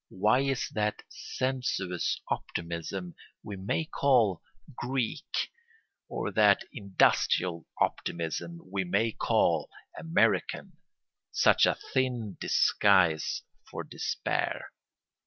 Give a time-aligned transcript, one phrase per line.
[0.09, 3.13] Why is that sensuous optimism
[3.43, 4.41] we may call
[4.75, 5.51] Greek,
[6.09, 10.77] or that industrial optimism we may call American,
[11.31, 14.71] such a thin disguise for despair?